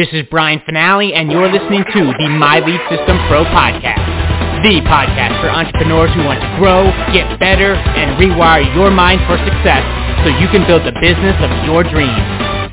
This 0.00 0.16
is 0.16 0.24
Brian 0.32 0.64
Fanale, 0.64 1.12
and 1.12 1.28
you're 1.28 1.52
listening 1.52 1.84
to 1.92 2.00
the 2.16 2.28
My 2.32 2.56
Lead 2.64 2.80
System 2.88 3.20
Pro 3.28 3.44
podcast, 3.44 4.00
the 4.64 4.80
podcast 4.88 5.36
for 5.44 5.52
entrepreneurs 5.52 6.08
who 6.16 6.24
want 6.24 6.40
to 6.40 6.48
grow, 6.56 6.88
get 7.12 7.36
better, 7.36 7.76
and 7.76 8.16
rewire 8.16 8.64
your 8.72 8.88
mind 8.88 9.20
for 9.28 9.36
success 9.44 9.84
so 10.24 10.32
you 10.40 10.48
can 10.48 10.64
build 10.64 10.88
the 10.88 10.96
business 11.04 11.36
of 11.44 11.52
your 11.68 11.84
dreams. 11.84 12.24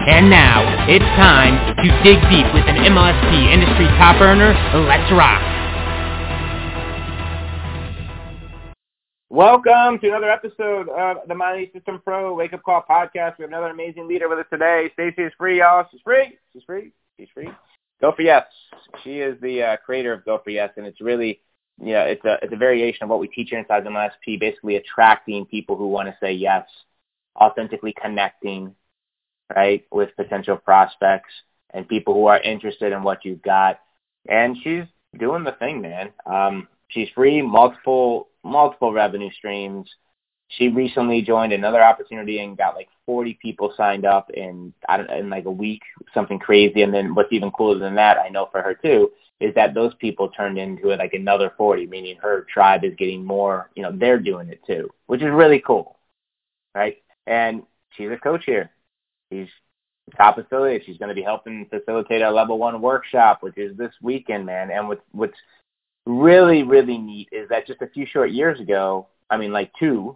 And 0.07 0.31
now, 0.31 0.63
it's 0.87 1.03
time 1.19 1.59
to 1.75 1.87
dig 1.99 2.15
deep 2.31 2.47
with 2.55 2.63
an 2.63 2.79
MLSP 2.87 3.51
industry 3.51 3.91
top 3.99 4.23
earner. 4.23 4.55
Let's 4.87 5.11
rock! 5.11 5.43
Welcome 9.27 9.99
to 9.99 10.07
another 10.07 10.31
episode 10.31 10.87
of 10.87 11.27
the 11.27 11.35
Lead 11.35 11.75
System 11.75 11.99
Pro 12.05 12.33
Wake 12.33 12.53
Up 12.53 12.63
Call 12.63 12.85
podcast. 12.89 13.35
We 13.35 13.43
have 13.43 13.51
another 13.51 13.67
amazing 13.67 14.07
leader 14.07 14.29
with 14.29 14.39
us 14.39 14.47
today. 14.49 14.87
Stacey 14.93 15.23
is 15.23 15.33
free, 15.37 15.59
y'all. 15.59 15.83
She's 15.91 15.99
free. 16.07 16.39
She's 16.53 16.63
free. 16.63 16.93
She's 17.17 17.29
free. 17.33 17.49
Go 17.99 18.13
for 18.15 18.21
yes. 18.21 18.45
She 19.03 19.19
is 19.19 19.39
the 19.41 19.63
uh, 19.63 19.77
creator 19.77 20.13
of 20.13 20.23
Go 20.23 20.39
for 20.43 20.51
Yes, 20.51 20.71
and 20.77 20.85
it's 20.85 21.01
really, 21.01 21.41
you 21.81 21.93
know, 21.93 22.01
it's 22.01 22.23
a 22.25 22.37
it's 22.43 22.53
a 22.53 22.57
variation 22.57 23.03
of 23.03 23.09
what 23.09 23.19
we 23.19 23.27
teach 23.27 23.51
inside 23.51 23.83
the 23.83 23.89
MSP, 23.89 24.39
basically 24.39 24.75
attracting 24.75 25.45
people 25.45 25.75
who 25.75 25.87
want 25.87 26.07
to 26.07 26.17
say 26.21 26.31
yes, 26.31 26.67
authentically 27.35 27.95
connecting, 27.99 28.75
right, 29.55 29.85
with 29.91 30.15
potential 30.15 30.57
prospects 30.57 31.33
and 31.73 31.87
people 31.87 32.13
who 32.13 32.27
are 32.27 32.39
interested 32.39 32.93
in 32.93 33.03
what 33.03 33.25
you've 33.25 33.41
got. 33.41 33.79
And 34.29 34.55
she's 34.63 34.83
doing 35.17 35.43
the 35.43 35.53
thing, 35.53 35.81
man. 35.81 36.09
Um, 36.25 36.67
she's 36.89 37.09
free, 37.15 37.41
multiple 37.41 38.29
multiple 38.43 38.93
revenue 38.93 39.31
streams 39.31 39.89
she 40.49 40.69
recently 40.69 41.21
joined 41.21 41.53
another 41.53 41.83
opportunity 41.83 42.39
and 42.39 42.57
got 42.57 42.75
like 42.75 42.87
40 43.05 43.37
people 43.41 43.73
signed 43.75 44.05
up 44.05 44.29
in 44.31 44.73
I 44.87 44.97
don't, 44.97 45.09
in 45.09 45.29
like 45.29 45.45
a 45.45 45.51
week, 45.51 45.81
something 46.13 46.39
crazy. 46.39 46.83
And 46.83 46.93
then 46.93 47.13
what's 47.15 47.33
even 47.33 47.51
cooler 47.51 47.79
than 47.79 47.95
that, 47.95 48.17
I 48.17 48.29
know 48.29 48.47
for 48.51 48.61
her 48.61 48.73
too, 48.73 49.11
is 49.39 49.53
that 49.55 49.73
those 49.73 49.93
people 49.95 50.29
turned 50.29 50.57
into 50.57 50.87
like 50.95 51.13
another 51.13 51.53
40, 51.57 51.87
meaning 51.87 52.17
her 52.21 52.45
tribe 52.51 52.83
is 52.83 52.95
getting 52.97 53.25
more. 53.25 53.69
You 53.75 53.83
know, 53.83 53.91
they're 53.93 54.19
doing 54.19 54.49
it 54.49 54.61
too, 54.65 54.89
which 55.07 55.21
is 55.21 55.29
really 55.31 55.61
cool, 55.65 55.97
right? 56.73 56.97
And 57.25 57.63
she's 57.91 58.09
a 58.11 58.17
coach 58.17 58.43
here. 58.45 58.71
She's 59.31 59.47
top 60.15 60.37
affiliate. 60.37 60.83
She's 60.85 60.97
going 60.97 61.09
to 61.09 61.15
be 61.15 61.21
helping 61.21 61.65
facilitate 61.69 62.21
our 62.21 62.31
level 62.31 62.57
one 62.57 62.81
workshop, 62.81 63.43
which 63.43 63.57
is 63.57 63.75
this 63.77 63.91
weekend, 64.01 64.45
man. 64.45 64.71
And 64.71 64.87
what's 64.87 65.01
what's 65.11 65.37
really 66.05 66.63
really 66.63 66.97
neat 66.97 67.27
is 67.33 67.49
that 67.49 67.67
just 67.67 67.81
a 67.81 67.87
few 67.87 68.05
short 68.05 68.31
years 68.31 68.61
ago, 68.61 69.07
I 69.29 69.35
mean 69.35 69.51
like 69.51 69.71
two, 69.77 70.15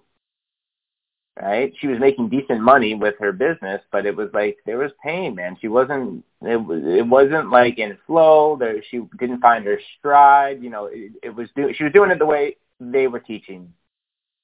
right? 1.41 1.73
She 1.79 1.87
was 1.87 1.99
making 1.99 2.29
decent 2.29 2.61
money 2.61 2.93
with 2.93 3.15
her 3.19 3.31
business, 3.31 3.81
but 3.91 4.05
it 4.05 4.15
was 4.15 4.29
like 4.33 4.57
there 4.65 4.77
was 4.77 4.91
pain, 5.03 5.35
man. 5.35 5.57
She 5.59 5.67
wasn't 5.67 6.23
it 6.41 6.97
it 6.99 7.07
wasn't 7.07 7.49
like 7.49 7.79
in 7.79 7.97
flow. 8.05 8.55
There 8.57 8.81
she 8.89 9.01
didn't 9.19 9.41
find 9.41 9.65
her 9.65 9.79
stride. 9.97 10.61
You 10.61 10.69
know, 10.69 10.85
it, 10.85 11.13
it 11.23 11.35
was 11.35 11.49
do, 11.55 11.73
she 11.73 11.83
was 11.83 11.93
doing 11.93 12.11
it 12.11 12.19
the 12.19 12.25
way 12.25 12.57
they 12.79 13.07
were 13.07 13.19
teaching, 13.19 13.73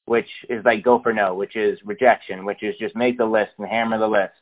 which 0.06 0.30
is 0.50 0.66
like 0.66 0.84
go 0.84 1.00
for 1.02 1.14
no, 1.14 1.36
which 1.36 1.56
is 1.56 1.80
rejection, 1.86 2.45
which 2.45 2.64
is 2.64 2.75
just 2.80 2.95
make 2.95 3.18
the 3.18 3.25
list 3.25 3.52
and 3.59 3.68
hammer 3.68 4.00
the 4.00 4.08
list, 4.08 4.34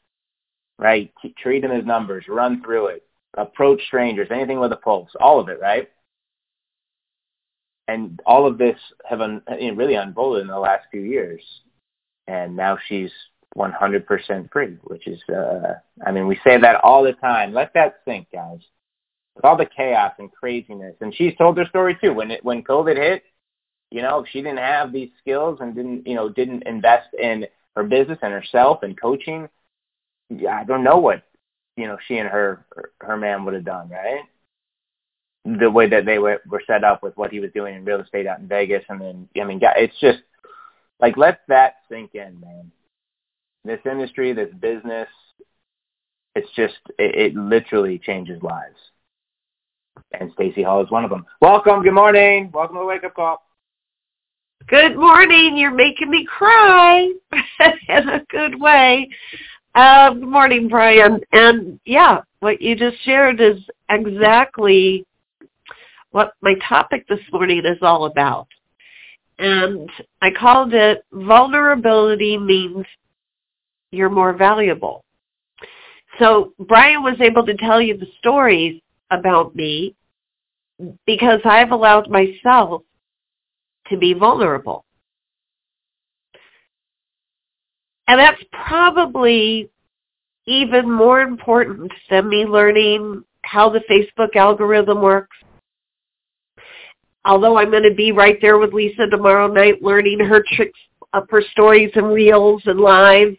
right? 0.79 1.13
Treat 1.37 1.61
them 1.61 1.71
as 1.71 1.85
numbers, 1.85 2.25
run 2.29 2.63
through 2.63 2.87
it, 2.87 3.03
approach 3.33 3.81
strangers, 3.87 4.29
anything 4.31 4.61
with 4.61 4.71
a 4.71 4.77
pulse, 4.77 5.11
all 5.19 5.41
of 5.41 5.49
it, 5.49 5.59
right? 5.61 5.89
And 7.87 8.19
all 8.25 8.47
of 8.47 8.57
this 8.57 8.79
have 9.07 9.21
un, 9.21 9.43
really 9.75 9.95
unfolded 9.95 10.41
in 10.41 10.47
the 10.47 10.57
last 10.57 10.85
few 10.89 11.01
years 11.01 11.41
and 12.27 12.55
now 12.55 12.77
she's 12.87 13.11
100% 13.57 14.51
free, 14.51 14.77
which 14.83 15.07
is, 15.07 15.19
uh, 15.29 15.75
I 16.05 16.11
mean, 16.11 16.27
we 16.27 16.39
say 16.43 16.59
that 16.59 16.81
all 16.83 17.03
the 17.03 17.13
time. 17.13 17.53
Let 17.53 17.73
that 17.73 17.97
sink, 18.05 18.27
guys. 18.31 18.59
With 19.35 19.45
all 19.45 19.57
the 19.57 19.65
chaos 19.65 20.13
and 20.17 20.31
craziness, 20.31 20.95
and 21.01 21.13
she's 21.13 21.35
told 21.35 21.57
her 21.57 21.65
story 21.65 21.97
too. 22.01 22.13
When 22.13 22.31
it, 22.31 22.43
when 22.45 22.63
COVID 22.63 22.95
hit, 22.95 23.23
you 23.91 24.01
know, 24.01 24.19
if 24.19 24.29
she 24.29 24.41
didn't 24.41 24.59
have 24.59 24.93
these 24.93 25.09
skills 25.19 25.59
and 25.59 25.75
didn't, 25.75 26.07
you 26.07 26.15
know, 26.15 26.29
didn't 26.29 26.63
invest 26.63 27.13
in 27.21 27.45
her 27.75 27.83
business 27.83 28.19
and 28.21 28.31
herself 28.31 28.83
and 28.83 28.99
coaching, 28.99 29.49
I 30.49 30.63
don't 30.63 30.85
know 30.85 30.97
what, 30.97 31.23
you 31.75 31.85
know, 31.85 31.97
she 32.07 32.17
and 32.17 32.29
her 32.29 32.65
her 33.01 33.17
man 33.17 33.43
would 33.43 33.53
have 33.53 33.65
done, 33.65 33.89
right? 33.89 34.21
The 35.43 35.69
way 35.69 35.89
that 35.89 36.05
they 36.05 36.17
were, 36.17 36.41
were 36.49 36.63
set 36.65 36.85
up 36.85 37.03
with 37.03 37.15
what 37.17 37.31
he 37.31 37.41
was 37.41 37.51
doing 37.53 37.75
in 37.75 37.85
real 37.85 38.01
estate 38.01 38.27
out 38.27 38.39
in 38.39 38.47
Vegas, 38.47 38.83
and 38.87 39.01
then, 39.01 39.29
I 39.39 39.43
mean, 39.43 39.59
it's 39.61 39.99
just 39.99 40.19
like, 40.99 41.17
let 41.17 41.41
that 41.47 41.75
sink 41.89 42.15
in, 42.15 42.39
man. 42.39 42.71
This 43.63 43.79
industry, 43.89 44.33
this 44.33 44.53
business, 44.59 45.07
it's 46.35 46.49
just, 46.55 46.75
it, 46.99 47.33
it 47.33 47.35
literally 47.35 47.99
changes 47.99 48.41
lives. 48.41 48.77
And 50.19 50.31
Stacey 50.33 50.63
Hall 50.63 50.83
is 50.83 50.91
one 50.91 51.03
of 51.03 51.09
them. 51.09 51.25
Welcome. 51.41 51.81
Good 51.81 51.93
morning. 51.93 52.51
Welcome 52.53 52.75
to 52.75 52.81
the 52.81 52.85
Wake 52.85 53.03
Up 53.03 53.15
Call. 53.15 53.41
Good 54.67 54.95
morning. 54.95 55.57
You're 55.57 55.71
making 55.71 56.09
me 56.09 56.25
cry 56.25 57.11
in 57.89 58.09
a 58.09 58.23
good 58.29 58.59
way. 58.59 59.09
Uh, 59.73 60.11
good 60.13 60.27
morning, 60.27 60.67
Brian. 60.67 61.19
And 61.31 61.79
yeah, 61.85 62.21
what 62.39 62.61
you 62.61 62.75
just 62.75 62.97
shared 63.03 63.41
is 63.41 63.57
exactly 63.89 65.05
what 66.11 66.33
my 66.41 66.55
topic 66.67 67.07
this 67.07 67.19
morning 67.31 67.63
is 67.65 67.77
all 67.81 68.05
about 68.05 68.47
and 69.37 69.89
I 70.21 70.31
called 70.31 70.73
it 70.73 71.03
vulnerability 71.11 72.37
means 72.37 72.85
you're 73.91 74.09
more 74.09 74.33
valuable. 74.33 75.03
So 76.19 76.53
Brian 76.59 77.03
was 77.03 77.19
able 77.19 77.45
to 77.45 77.55
tell 77.57 77.81
you 77.81 77.97
the 77.97 78.07
stories 78.19 78.81
about 79.11 79.55
me 79.55 79.95
because 81.05 81.41
I've 81.43 81.71
allowed 81.71 82.09
myself 82.09 82.83
to 83.87 83.97
be 83.97 84.13
vulnerable. 84.13 84.85
And 88.07 88.19
that's 88.19 88.41
probably 88.51 89.69
even 90.45 90.91
more 90.91 91.21
important 91.21 91.91
than 92.09 92.29
me 92.29 92.45
learning 92.45 93.23
how 93.41 93.69
the 93.69 93.81
Facebook 93.89 94.35
algorithm 94.35 95.01
works, 95.01 95.35
although 97.25 97.57
I'm 97.57 97.71
going 97.71 97.83
to 97.83 97.93
be 97.93 98.11
right 98.11 98.37
there 98.41 98.57
with 98.57 98.73
Lisa 98.73 99.07
tomorrow 99.07 99.47
night 99.47 99.81
learning 99.81 100.19
her 100.19 100.43
tricks 100.53 100.79
up 101.13 101.25
her 101.31 101.41
stories 101.51 101.91
and 101.95 102.11
reels 102.11 102.61
and 102.65 102.79
lives 102.79 103.37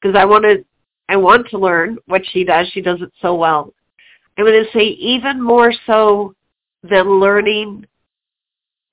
because 0.00 0.16
I 0.16 0.24
want 0.24 0.44
to 0.44 0.64
I 1.08 1.16
want 1.16 1.48
to 1.48 1.58
learn 1.58 1.98
what 2.06 2.22
she 2.30 2.44
does. 2.44 2.68
She 2.72 2.82
does 2.82 3.00
it 3.00 3.12
so 3.22 3.34
well. 3.34 3.72
I'm 4.36 4.44
going 4.44 4.64
to 4.64 4.70
say 4.72 4.84
even 4.84 5.42
more 5.42 5.72
so 5.86 6.34
than 6.82 7.18
learning 7.18 7.86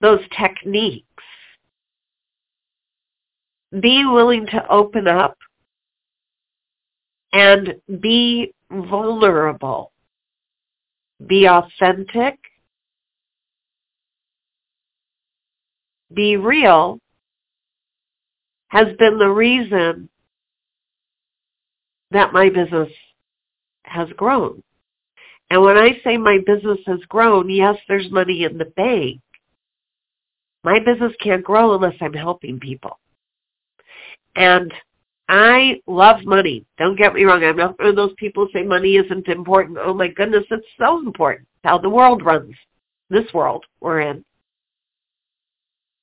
those 0.01 0.21
techniques. 0.37 1.05
Be 3.79 4.05
willing 4.05 4.45
to 4.47 4.67
open 4.69 5.07
up 5.07 5.37
and 7.33 7.75
be 7.99 8.53
vulnerable. 8.71 9.91
Be 11.27 11.47
authentic 11.47 12.39
be 16.15 16.37
real 16.37 16.99
has 18.69 18.87
been 18.97 19.17
the 19.17 19.29
reason 19.29 20.09
that 22.11 22.33
my 22.33 22.49
business 22.49 22.89
has 23.83 24.09
grown. 24.15 24.63
And 25.49 25.61
when 25.61 25.77
I 25.77 25.99
say 26.03 26.17
my 26.17 26.39
business 26.45 26.79
has 26.87 26.99
grown, 27.07 27.49
yes, 27.49 27.75
there's 27.87 28.09
money 28.11 28.43
in 28.43 28.57
the 28.57 28.65
bank. 28.65 29.21
My 30.63 30.79
business 30.79 31.13
can't 31.21 31.43
grow 31.43 31.75
unless 31.75 31.95
I'm 32.01 32.13
helping 32.13 32.59
people. 32.59 32.99
And 34.35 34.73
I 35.29 35.81
love 35.87 36.23
money. 36.23 36.65
Don't 36.77 36.97
get 36.97 37.13
me 37.13 37.23
wrong. 37.23 37.43
I'm 37.43 37.57
not 37.57 37.79
one 37.79 37.89
of 37.89 37.95
those 37.95 38.13
people 38.17 38.45
who 38.45 38.59
say 38.59 38.65
money 38.65 38.95
isn't 38.95 39.27
important. 39.27 39.77
Oh 39.79 39.93
my 39.93 40.07
goodness, 40.07 40.45
it's 40.49 40.65
so 40.79 40.99
important. 40.99 41.47
how 41.63 41.77
the 41.77 41.89
world 41.89 42.23
runs. 42.23 42.55
This 43.09 43.31
world 43.33 43.63
we're 43.79 44.01
in. 44.01 44.25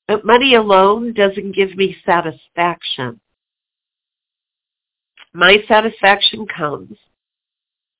But 0.08 0.24
money 0.24 0.54
alone 0.54 1.12
doesn't 1.12 1.54
give 1.54 1.76
me 1.76 1.96
satisfaction. 2.04 3.20
My 5.32 5.58
satisfaction 5.66 6.46
comes 6.46 6.96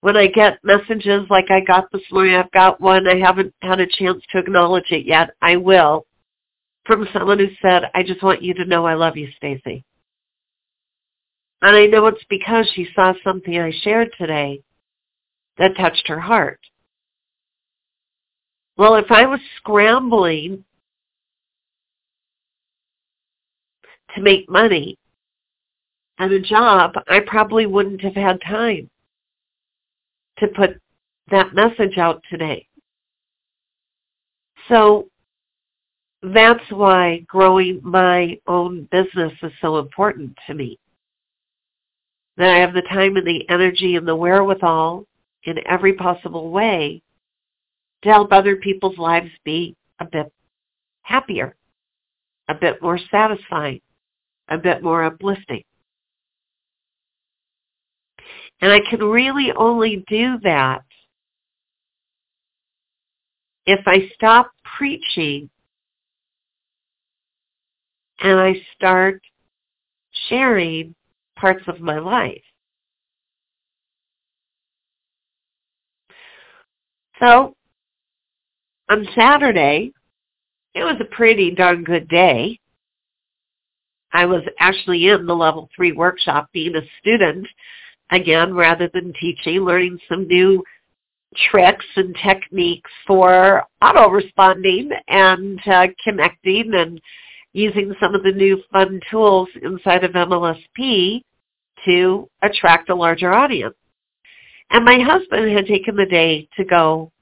when 0.02 0.16
I 0.16 0.26
get 0.26 0.58
messages 0.62 1.26
like 1.31 1.50
I 1.50 1.60
got 1.60 1.90
this 1.93 2.02
morning. 2.10 2.34
I've 2.34 2.50
got 2.50 2.81
one. 2.81 3.08
I 3.08 3.16
haven't 3.16 3.54
had 3.62 3.81
a 3.81 3.87
chance 3.87 4.22
to 4.31 4.38
acknowledge 4.38 4.90
it 4.90 5.06
yet. 5.06 5.31
I 5.40 5.56
will. 5.56 6.06
From 6.84 7.08
someone 7.12 7.38
who 7.38 7.49
said, 7.62 7.84
I 7.94 8.02
just 8.02 8.22
want 8.22 8.43
you 8.43 8.52
to 8.55 8.64
know 8.64 8.84
I 8.84 8.94
love 8.94 9.16
you, 9.16 9.28
Stacey. 9.37 9.84
And 11.62 11.76
I 11.76 11.87
know 11.87 12.06
it's 12.06 12.25
because 12.28 12.69
she 12.75 12.88
saw 12.94 13.14
something 13.22 13.56
I 13.56 13.72
shared 13.82 14.10
today 14.19 14.62
that 15.58 15.76
touched 15.76 16.08
her 16.08 16.19
heart. 16.19 16.58
Well, 18.76 18.96
if 18.96 19.10
I 19.12 19.26
was 19.26 19.38
scrambling 19.58 20.64
to 24.14 24.23
make 24.23 24.49
money 24.49 24.99
and 26.19 26.32
a 26.32 26.41
job, 26.41 26.93
I 27.09 27.20
probably 27.20 27.67
wouldn't 27.67 28.03
have 28.03 28.14
had 28.14 28.41
time 28.43 28.88
to 30.38 30.49
put 30.49 30.81
that 31.31 31.55
message 31.55 31.99
out 31.99 32.23
today. 32.31 32.67
So 34.69 35.09
that's 36.23 36.62
why 36.70 37.25
growing 37.26 37.81
my 37.82 38.38
own 38.47 38.88
business 38.93 39.32
is 39.43 39.53
so 39.61 39.79
important 39.79 40.37
to 40.47 40.55
me. 40.55 40.79
That 42.37 42.55
I 42.55 42.58
have 42.58 42.73
the 42.73 42.82
time 42.82 43.17
and 43.17 43.26
the 43.26 43.49
energy 43.49 43.97
and 43.97 44.06
the 44.06 44.17
wherewithal 44.17 45.06
in 45.44 45.56
every 45.67 45.94
possible 45.94 46.50
way 46.50 47.03
to 48.03 48.08
help 48.08 48.32
other 48.32 48.56
people's 48.56 48.99
lives 48.99 49.31
be 49.44 49.76
a 49.99 50.05
bit 50.05 50.32
happier, 51.03 51.55
a 52.49 52.55
bit 52.55 52.81
more 52.81 52.99
satisfying, 53.11 53.81
a 54.49 54.59
bit 54.59 54.83
more 54.83 55.05
uplifting. 55.05 55.62
And 58.61 58.73
I 58.73 58.81
can 58.89 59.00
really 59.03 59.53
only 59.56 60.05
do 60.09 60.39
that 60.44 60.83
if 63.67 63.81
I 63.87 64.11
stop 64.15 64.50
preaching 64.77 65.50
and 68.21 68.39
I 68.39 68.55
start 68.77 69.21
sharing 70.29 70.94
parts 71.37 71.62
of 71.67 71.81
my 71.81 71.99
life. 71.99 72.43
So, 77.19 77.55
on 78.91 79.06
Saturday, 79.15 79.93
it 80.75 80.85
was 80.85 80.97
a 81.00 81.15
pretty 81.15 81.50
darn 81.53 81.85
good 81.85 82.09
day. 82.09 82.59
I 84.12 84.26
was 84.26 84.43
actually 84.59 85.09
in 85.09 85.26
the 85.26 85.35
level 85.35 85.69
three 85.75 85.93
workshop 85.93 86.49
being 86.53 86.76
a 86.76 86.82
student 87.00 87.47
again 88.11 88.55
rather 88.55 88.88
than 88.93 89.12
teaching, 89.19 89.61
learning 89.61 89.99
some 90.09 90.26
new 90.26 90.62
tricks 91.50 91.87
and 91.97 92.14
techniques 92.23 92.91
for 93.06 93.64
auto 93.81 94.09
responding 94.11 94.91
and 95.09 95.61
uh, 95.67 95.87
connecting 96.05 96.73
and 96.75 97.00
using 97.55 97.94
some 98.00 98.14
of 98.14 98.23
the 98.23 98.32
new 98.32 98.62
fun 98.70 99.00
tools 99.11 99.49
inside 99.62 100.05
of 100.05 100.12
MLSP 100.12 101.23
to 101.85 102.29
attract 102.43 102.91
a 102.91 102.94
larger 102.94 103.32
audience. 103.32 103.75
And 104.70 104.85
my 104.85 104.99
husband 105.00 105.50
had 105.55 105.67
taken 105.67 105.97
the 105.97 106.06
day 106.06 106.49
to 106.56 106.65
go 106.65 107.12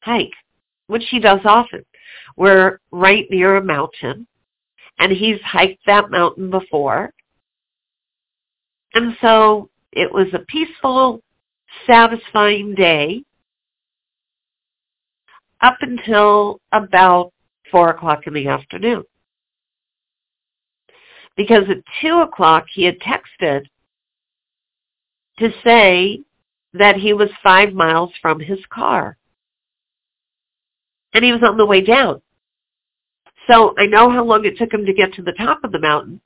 hike, 0.00 0.32
which 0.86 1.04
he 1.10 1.18
does 1.18 1.40
often. 1.44 1.84
We're 2.36 2.78
right 2.92 3.26
near 3.30 3.56
a 3.56 3.64
mountain, 3.64 4.26
and 5.02 5.10
he's 5.10 5.40
hiked 5.40 5.84
that 5.84 6.12
mountain 6.12 6.48
before. 6.48 7.12
And 8.94 9.16
so 9.20 9.68
it 9.90 10.12
was 10.12 10.28
a 10.32 10.38
peaceful, 10.46 11.20
satisfying 11.88 12.76
day 12.76 13.24
up 15.60 15.76
until 15.80 16.60
about 16.70 17.32
4 17.72 17.90
o'clock 17.90 18.28
in 18.28 18.34
the 18.34 18.46
afternoon. 18.46 19.02
Because 21.36 21.64
at 21.68 21.82
2 22.00 22.20
o'clock 22.20 22.66
he 22.72 22.84
had 22.84 23.00
texted 23.00 23.64
to 25.40 25.50
say 25.64 26.20
that 26.74 26.94
he 26.94 27.12
was 27.12 27.28
five 27.42 27.72
miles 27.72 28.12
from 28.22 28.38
his 28.38 28.60
car. 28.72 29.16
And 31.12 31.24
he 31.24 31.32
was 31.32 31.42
on 31.42 31.56
the 31.56 31.66
way 31.66 31.80
down. 31.80 32.22
So 33.48 33.74
I 33.78 33.86
know 33.86 34.10
how 34.10 34.24
long 34.24 34.44
it 34.44 34.56
took 34.56 34.72
him 34.72 34.86
to 34.86 34.92
get 34.92 35.12
to 35.14 35.22
the 35.22 35.32
top 35.32 35.64
of 35.64 35.72
the 35.72 35.78
mountain. 35.78 36.20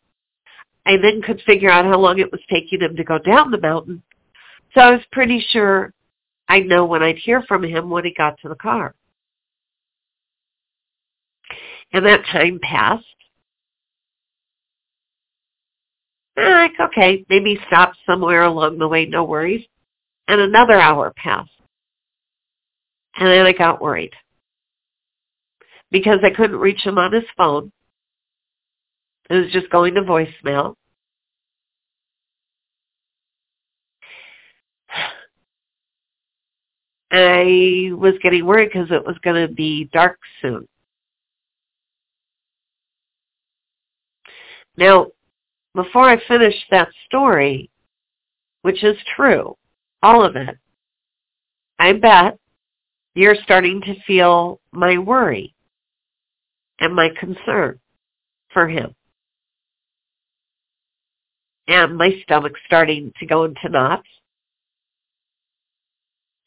I 0.85 0.97
then 0.97 1.23
could 1.23 1.41
figure 1.47 1.71
out 1.71 1.85
how 1.85 1.99
long 1.99 2.19
it 2.19 2.31
was 2.31 2.41
taking 2.51 2.81
him 2.81 2.97
to 2.97 3.05
go 3.05 3.19
down 3.19 3.51
the 3.51 3.61
mountain. 3.61 4.03
So 4.75 4.81
I 4.81 4.91
was 4.93 5.03
pretty 5.11 5.45
sure 5.51 5.93
I'd 6.49 6.67
know 6.67 6.85
when 6.85 7.03
I'd 7.03 7.17
hear 7.17 7.43
from 7.43 7.65
him 7.65 7.91
when 7.91 8.05
he 8.05 8.13
got 8.13 8.39
to 8.41 8.49
the 8.49 8.55
car. 8.55 8.95
And 11.93 12.05
that 12.05 12.25
time 12.31 12.61
passed. 12.63 13.05
And 16.37 16.51
like, 16.51 16.91
okay, 16.91 17.25
maybe 17.31 17.59
stop 17.67 17.95
somewhere 18.05 18.43
along 18.43 18.79
the 18.79 18.87
way, 18.87 19.07
no 19.07 19.25
worries. 19.25 19.65
And 20.29 20.41
another 20.41 20.79
hour 20.79 21.13
passed. 21.17 21.51
And 23.17 23.29
then 23.29 23.47
I 23.47 23.53
got 23.53 23.81
worried 23.81 24.13
because 25.91 26.19
I 26.23 26.31
couldn't 26.31 26.59
reach 26.59 26.81
him 26.83 26.99
on 26.99 27.13
his 27.13 27.25
phone. 27.37 27.73
It 29.31 29.35
was 29.35 29.53
just 29.53 29.71
going 29.71 29.95
to 29.95 30.03
voicemail. 30.03 30.75
I 37.11 37.91
was 37.93 38.15
getting 38.23 38.45
worried 38.45 38.71
because 38.73 38.91
it 38.91 39.05
was 39.05 39.17
going 39.23 39.47
to 39.47 39.53
be 39.53 39.89
dark 39.93 40.19
soon. 40.43 40.67
Now, 44.77 45.07
before 45.75 46.09
I 46.09 46.21
finish 46.27 46.55
that 46.71 46.89
story, 47.07 47.71
which 48.63 48.85
is 48.85 48.97
true, 49.15 49.57
all 50.03 50.23
of 50.25 50.37
it, 50.37 50.59
I 51.79 51.93
bet 51.95 52.39
you're 53.15 53.37
starting 53.45 53.81
to 53.83 53.95
feel 54.07 54.61
my 54.73 54.99
worry 54.99 55.56
and 56.81 56.95
my 56.95 57.09
concern 57.19 57.79
for 58.53 58.69
him. 58.69 58.95
And 61.69 61.97
my 61.97 62.11
stomach 62.23 62.53
starting 62.67 63.13
to 63.19 63.27
go 63.27 63.45
into 63.45 63.69
knots. 63.69 64.07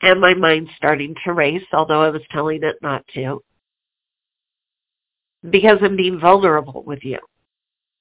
And 0.01 0.21
my 0.21 0.33
mind 0.33 0.69
starting 0.77 1.13
to 1.25 1.33
race, 1.33 1.65
although 1.73 2.01
I 2.01 2.09
was 2.09 2.21
telling 2.31 2.63
it 2.63 2.77
not 2.81 3.05
to. 3.15 3.41
Because 5.49 5.79
I'm 5.81 5.97
being 5.97 6.19
vulnerable 6.19 6.83
with 6.83 7.03
you. 7.03 7.19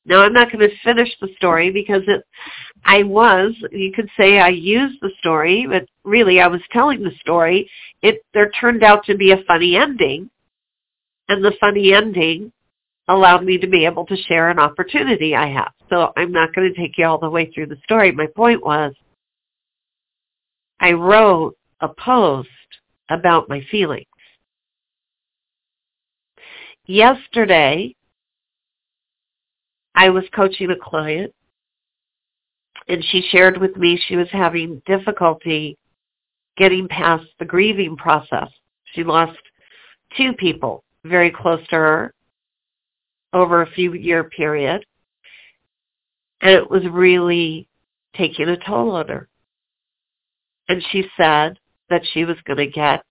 Now 0.08 0.22
I'm 0.22 0.32
not 0.32 0.50
going 0.50 0.68
to 0.68 0.74
finish 0.82 1.10
the 1.20 1.28
story 1.36 1.70
because 1.70 2.02
it, 2.06 2.24
I 2.84 3.02
was, 3.02 3.52
you 3.72 3.92
could 3.92 4.08
say 4.16 4.38
I 4.38 4.48
used 4.48 4.98
the 5.02 5.10
story, 5.18 5.66
but 5.68 5.86
really 6.02 6.40
I 6.40 6.46
was 6.46 6.62
telling 6.72 7.02
the 7.02 7.12
story. 7.20 7.68
It, 8.00 8.24
there 8.32 8.50
turned 8.58 8.82
out 8.82 9.04
to 9.04 9.16
be 9.16 9.32
a 9.32 9.44
funny 9.46 9.76
ending. 9.76 10.30
And 11.28 11.44
the 11.44 11.54
funny 11.60 11.92
ending 11.92 12.52
allowed 13.08 13.44
me 13.44 13.58
to 13.58 13.66
be 13.66 13.84
able 13.84 14.06
to 14.06 14.16
share 14.16 14.50
an 14.50 14.58
opportunity 14.58 15.34
I 15.34 15.48
have. 15.48 15.72
So 15.88 16.12
I'm 16.16 16.32
not 16.32 16.54
going 16.54 16.72
to 16.72 16.78
take 16.78 16.98
you 16.98 17.06
all 17.06 17.18
the 17.18 17.30
way 17.30 17.50
through 17.50 17.66
the 17.66 17.78
story. 17.84 18.12
My 18.12 18.26
point 18.26 18.64
was, 18.64 18.94
I 20.80 20.92
wrote 20.92 21.56
a 21.80 21.88
post 21.88 22.48
about 23.10 23.48
my 23.48 23.62
feelings. 23.70 24.06
Yesterday, 26.86 27.94
I 29.94 30.10
was 30.10 30.24
coaching 30.34 30.70
a 30.70 30.76
client 30.76 31.34
and 32.88 33.04
she 33.04 33.22
shared 33.30 33.58
with 33.58 33.76
me 33.76 34.00
she 34.06 34.16
was 34.16 34.28
having 34.30 34.80
difficulty 34.86 35.76
getting 36.56 36.88
past 36.88 37.24
the 37.38 37.44
grieving 37.44 37.96
process. 37.96 38.48
She 38.94 39.04
lost 39.04 39.38
two 40.16 40.32
people 40.34 40.82
very 41.04 41.30
close 41.30 41.60
to 41.68 41.76
her 41.76 42.14
over 43.32 43.62
a 43.62 43.70
few 43.70 43.94
year 43.94 44.24
period. 44.24 44.84
And 46.40 46.52
it 46.52 46.70
was 46.70 46.82
really 46.90 47.68
taking 48.16 48.48
a 48.48 48.56
toll 48.56 48.92
on 48.92 49.08
her. 49.08 49.28
And 50.68 50.84
she 50.90 51.04
said 51.16 51.58
that 51.90 52.02
she 52.12 52.24
was 52.24 52.36
going 52.44 52.58
to 52.58 52.66
get 52.66 53.02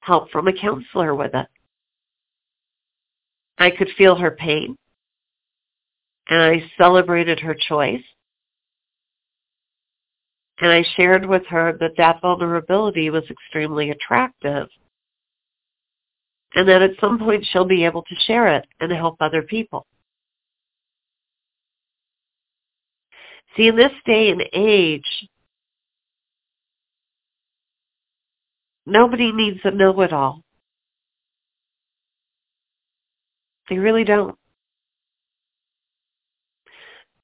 help 0.00 0.30
from 0.30 0.46
a 0.46 0.52
counselor 0.52 1.14
with 1.14 1.34
it. 1.34 1.46
I 3.58 3.70
could 3.70 3.88
feel 3.96 4.16
her 4.16 4.30
pain 4.30 4.76
and 6.28 6.42
I 6.42 6.70
celebrated 6.76 7.40
her 7.40 7.54
choice. 7.54 8.02
And 10.58 10.70
I 10.70 10.84
shared 10.96 11.26
with 11.26 11.46
her 11.48 11.76
that 11.80 11.96
that 11.98 12.20
vulnerability 12.20 13.10
was 13.10 13.24
extremely 13.30 13.90
attractive 13.90 14.68
and 16.56 16.66
that 16.66 16.80
at 16.80 16.92
some 17.00 17.18
point 17.18 17.46
she'll 17.52 17.66
be 17.66 17.84
able 17.84 18.02
to 18.02 18.14
share 18.26 18.56
it 18.56 18.66
and 18.80 18.90
help 18.90 19.16
other 19.20 19.42
people. 19.42 19.86
See, 23.56 23.68
in 23.68 23.76
this 23.76 23.92
day 24.06 24.30
and 24.30 24.42
age, 24.54 25.28
nobody 28.86 29.32
needs 29.32 29.60
a 29.64 29.70
know-it-all. 29.70 30.42
They 33.68 33.76
really 33.76 34.04
don't. 34.04 34.36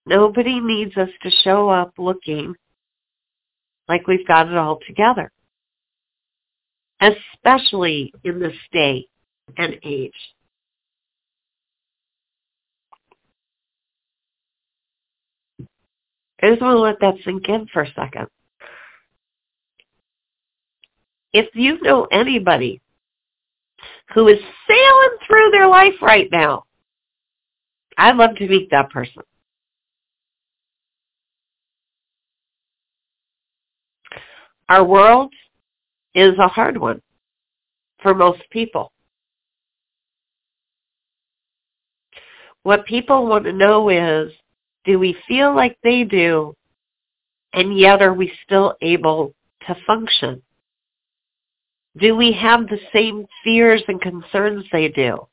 Nobody 0.04 0.60
needs 0.60 0.96
us 0.96 1.10
to 1.22 1.30
show 1.42 1.70
up 1.70 1.92
looking 1.96 2.54
like 3.88 4.06
we've 4.06 4.26
got 4.26 4.48
it 4.48 4.56
all 4.56 4.78
together, 4.86 5.30
especially 7.00 8.12
in 8.24 8.40
this 8.40 8.56
day 8.72 9.06
and 9.56 9.76
age. 9.84 10.12
I 16.42 16.50
just 16.50 16.60
want 16.60 16.74
to 16.74 16.80
let 16.80 17.00
that 17.00 17.14
sink 17.24 17.48
in 17.48 17.66
for 17.72 17.82
a 17.82 17.92
second. 17.94 18.26
if 21.32 21.48
you 21.54 21.80
know 21.82 22.06
anybody 22.12 22.80
who 24.14 24.28
is 24.28 24.38
sailing 24.68 25.16
through 25.26 25.50
their 25.50 25.66
life 25.66 25.94
right 26.02 26.28
now, 26.30 26.64
I'd 27.96 28.16
love 28.16 28.36
to 28.36 28.48
meet 28.48 28.70
that 28.70 28.90
person. 28.90 29.22
Our 34.68 34.84
world 34.84 35.32
is 36.14 36.38
a 36.38 36.48
hard 36.48 36.78
one 36.78 37.02
for 38.02 38.14
most 38.14 38.42
people. 38.50 38.92
What 42.62 42.86
people 42.86 43.26
want 43.26 43.44
to 43.44 43.52
know 43.52 43.88
is, 43.88 44.32
do 44.84 44.98
we 44.98 45.16
feel 45.26 45.54
like 45.54 45.76
they 45.82 46.04
do, 46.04 46.56
and 47.52 47.76
yet 47.78 48.02
are 48.02 48.14
we 48.14 48.32
still 48.44 48.74
able 48.80 49.34
to 49.66 49.76
function? 49.86 50.42
Do 51.98 52.16
we 52.16 52.32
have 52.32 52.68
the 52.68 52.78
same 52.92 53.26
fears 53.44 53.82
and 53.88 54.00
concerns 54.00 54.64
they 54.72 54.88
do, 54.88 55.26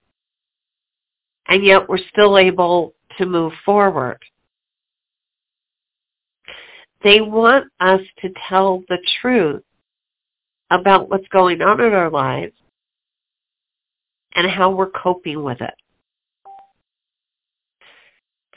and 1.47 1.63
yet 1.63 1.87
we're 1.87 1.99
still 2.11 2.37
able 2.37 2.93
to 3.17 3.25
move 3.25 3.53
forward? 3.63 4.19
They 7.03 7.21
want 7.21 7.71
us 7.79 8.01
to 8.21 8.29
tell 8.49 8.83
the 8.89 8.97
truth 9.21 9.63
about 10.69 11.09
what's 11.09 11.27
going 11.29 11.61
on 11.61 11.79
in 11.79 11.93
our 11.93 12.09
lives 12.09 12.53
and 14.35 14.49
how 14.49 14.71
we're 14.71 14.89
coping 14.89 15.41
with 15.43 15.61
it. 15.61 15.73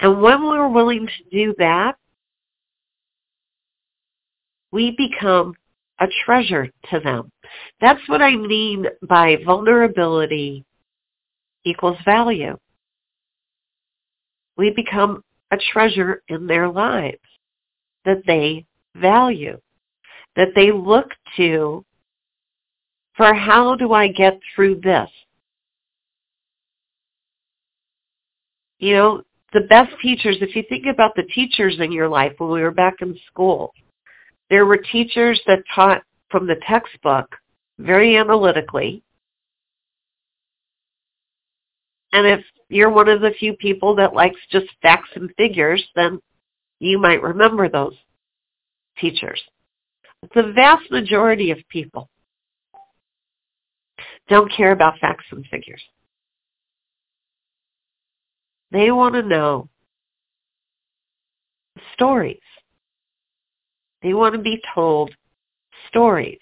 And 0.01 0.21
when 0.21 0.43
we're 0.43 0.69
willing 0.69 1.07
to 1.07 1.31
do 1.31 1.55
that, 1.59 1.97
we 4.73 4.97
become 4.97 5.55
a 6.01 6.07
treasure 6.25 6.69
to 6.91 7.01
them. 7.01 7.31
That's 7.81 8.01
what 8.09 8.23
I 8.23 8.35
mean 8.35 8.87
by 9.09 9.37
vulnerability 9.45 10.65
equals 11.65 11.99
value. 12.05 12.59
We 14.57 14.71
become 14.71 15.23
a 15.51 15.59
treasure 15.73 16.23
in 16.29 16.47
their 16.47 16.69
lives 16.69 17.19
that 18.05 18.23
they 18.27 18.67
value, 18.97 19.61
that 20.37 20.49
they 20.57 20.73
look 20.73 21.11
to 21.37 21.85
for 23.17 23.35
how 23.35 23.77
do 23.77 23.93
I 23.93 24.09
get 24.09 24.41
through 24.55 24.81
this? 24.81 25.09
You 28.79 28.95
know, 28.95 29.23
the 29.53 29.61
best 29.61 29.93
teachers, 30.01 30.37
if 30.41 30.57
you 30.57 30.65
think 30.69 30.87
about 30.87 31.15
the 31.15 31.25
teachers 31.35 31.77
in 31.81 31.93
your 31.93 32.09
life 32.09 32.33
when 32.39 32.51
we 32.51 32.63
were 32.63 32.71
back 32.71 32.95
in 33.01 33.19
school, 33.27 33.73
there 34.51 34.67
were 34.67 34.79
teachers 34.79 35.41
that 35.47 35.63
taught 35.75 36.03
from 36.31 36.47
the 36.47 36.57
textbook 36.67 37.35
very 37.79 38.17
analytically. 38.17 39.03
And 42.13 42.27
if 42.27 42.41
you're 42.69 42.91
one 42.91 43.09
of 43.09 43.21
the 43.21 43.33
few 43.39 43.55
people 43.55 43.95
that 43.97 44.15
likes 44.15 44.41
just 44.51 44.67
facts 44.81 45.11
and 45.15 45.31
figures, 45.37 45.83
then 45.95 46.21
you 46.79 46.99
might 46.99 47.23
remember 47.23 47.69
those 47.69 47.95
teachers. 48.99 49.41
The 50.35 50.53
vast 50.55 50.91
majority 50.91 51.51
of 51.51 51.59
people 51.69 52.09
don't 54.29 54.51
care 54.53 54.73
about 54.73 54.99
facts 54.99 55.25
and 55.31 55.45
figures. 55.47 55.83
They 58.73 58.91
want 58.91 59.15
to 59.15 59.23
know 59.23 59.69
stories. 61.93 62.41
They 64.03 64.15
want 64.15 64.35
to 64.35 64.41
be 64.41 64.61
told 64.75 65.15
stories. 65.89 66.41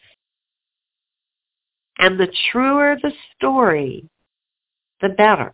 And 1.99 2.19
the 2.19 2.33
truer 2.51 2.97
the 3.03 3.13
story, 3.37 4.09
the 5.01 5.09
better. 5.11 5.53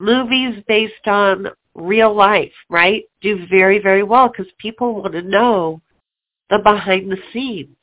Movies 0.00 0.64
based 0.66 1.06
on 1.06 1.48
real 1.74 2.14
life, 2.14 2.52
right, 2.70 3.04
do 3.20 3.46
very, 3.48 3.78
very 3.78 4.02
well 4.02 4.28
because 4.28 4.50
people 4.58 5.02
want 5.02 5.12
to 5.12 5.22
know 5.22 5.82
the 6.48 6.58
behind 6.58 7.12
the 7.12 7.18
scenes. 7.32 7.76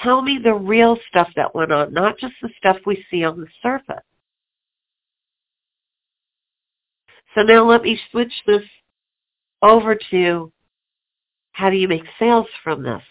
Tell 0.00 0.22
me 0.22 0.38
the 0.42 0.54
real 0.54 0.96
stuff 1.08 1.28
that 1.34 1.54
went 1.54 1.72
on, 1.72 1.92
not 1.92 2.18
just 2.18 2.34
the 2.40 2.50
stuff 2.56 2.76
we 2.86 3.04
see 3.10 3.24
on 3.24 3.40
the 3.40 3.48
surface. 3.60 4.05
So 7.36 7.42
now 7.42 7.68
let 7.68 7.82
me 7.82 8.00
switch 8.10 8.32
this 8.46 8.62
over 9.62 9.96
to 10.10 10.50
how 11.52 11.68
do 11.70 11.76
you 11.76 11.86
make 11.86 12.04
sales 12.18 12.46
from 12.64 12.82
this? 12.82 13.02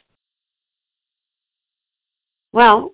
Well, 2.51 2.91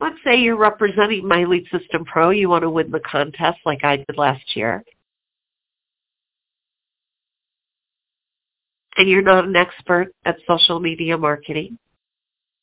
let's 0.00 0.18
say 0.24 0.36
you're 0.36 0.56
representing 0.56 1.26
My 1.26 1.44
Lead 1.44 1.64
System 1.72 2.04
Pro. 2.04 2.30
You 2.30 2.48
want 2.48 2.62
to 2.62 2.70
win 2.70 2.90
the 2.92 3.00
contest 3.00 3.58
like 3.66 3.82
I 3.82 3.96
did 3.96 4.16
last 4.16 4.54
year. 4.54 4.84
And 8.96 9.08
you're 9.08 9.22
not 9.22 9.44
an 9.44 9.56
expert 9.56 10.12
at 10.24 10.36
social 10.46 10.78
media 10.78 11.18
marketing. 11.18 11.78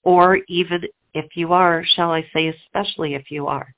Or 0.04 0.40
even 0.48 0.84
if 1.14 1.26
you 1.36 1.52
are, 1.52 1.84
shall 1.96 2.12
I 2.12 2.26
say 2.34 2.48
especially 2.48 3.16
if 3.16 3.32
you 3.32 3.48
are. 3.48 3.74